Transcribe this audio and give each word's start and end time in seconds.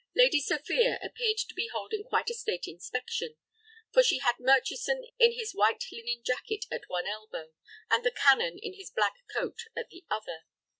Lady 0.15 0.41
Sophia 0.41 0.97
appeared 1.03 1.37
to 1.37 1.53
be 1.53 1.67
holding 1.71 2.03
quite 2.03 2.31
a 2.31 2.33
state 2.33 2.67
inspection, 2.67 3.35
for 3.93 4.01
she 4.01 4.17
had 4.17 4.39
Murchison 4.39 5.05
in 5.19 5.31
his 5.33 5.51
white 5.51 5.85
linen 5.91 6.23
jacket 6.23 6.65
at 6.71 6.85
one 6.89 7.05
elbow, 7.05 7.51
and 7.91 8.03
the 8.03 8.09
Canon 8.09 8.57
in 8.63 8.73
his 8.73 8.89
black 8.89 9.17
coat 9.31 9.59
at 9.77 9.89
the 9.91 10.03
other. 10.09 10.45